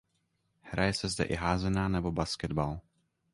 [0.61, 2.79] Hraje se zde i házená nebo basketbal.